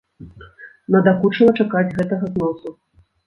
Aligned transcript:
Надакучыла 0.95 1.51
чакаць 1.61 1.93
гэтага 1.99 2.25
зносу. 2.33 2.73